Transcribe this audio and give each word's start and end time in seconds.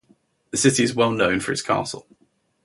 The 0.49 0.57
city 0.57 0.81
is 0.83 0.95
well 0.95 1.11
known 1.11 1.39
for 1.41 1.51
its 1.51 1.61
castle. 1.61 2.07